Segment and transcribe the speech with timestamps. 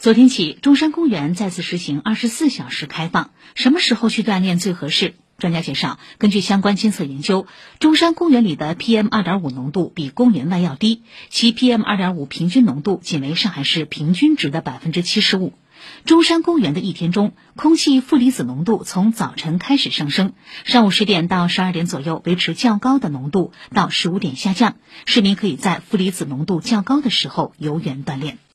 [0.00, 3.32] 昨天起，中山公园再次实行二十四小时开放。
[3.54, 5.12] 什么时候去锻炼最合适？
[5.36, 7.46] 专家介绍，根据相关监测研究，
[7.80, 15.52] 中山公园里的 PM 二点五浓度比公园外要低，其 PM 二点五平均浓度仅为上海市平均值的百分之七十五。
[16.06, 20.32] 中山公园的一天中，空气负离子浓度从早晨开始上升，
[20.64, 24.78] 上午十点到十二点左右维持较高的浓度，到十五点下降。
[25.04, 28.38] 市民可以在负离子浓度较高的时候游园锻炼。